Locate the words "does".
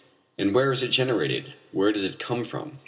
1.91-2.01